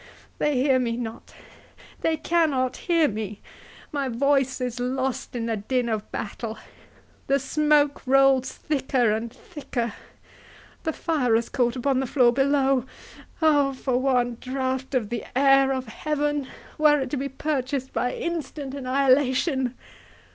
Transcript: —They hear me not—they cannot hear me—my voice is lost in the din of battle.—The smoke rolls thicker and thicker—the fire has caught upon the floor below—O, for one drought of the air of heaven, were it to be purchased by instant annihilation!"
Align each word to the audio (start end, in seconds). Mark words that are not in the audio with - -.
—They 0.39 0.55
hear 0.55 0.79
me 0.79 0.97
not—they 0.97 2.17
cannot 2.17 2.77
hear 2.77 3.07
me—my 3.07 4.09
voice 4.09 4.59
is 4.59 4.79
lost 4.79 5.35
in 5.35 5.45
the 5.45 5.57
din 5.57 5.89
of 5.89 6.11
battle.—The 6.11 7.37
smoke 7.37 8.01
rolls 8.07 8.51
thicker 8.51 9.11
and 9.11 9.31
thicker—the 9.31 9.93
fire 10.93 11.35
has 11.35 11.49
caught 11.49 11.75
upon 11.75 11.99
the 11.99 12.07
floor 12.07 12.33
below—O, 12.33 13.73
for 13.73 13.97
one 13.99 14.37
drought 14.41 14.95
of 14.95 15.09
the 15.09 15.23
air 15.35 15.71
of 15.71 15.85
heaven, 15.85 16.47
were 16.79 17.01
it 17.01 17.11
to 17.11 17.17
be 17.17 17.29
purchased 17.29 17.93
by 17.93 18.11
instant 18.13 18.73
annihilation!" 18.73 19.75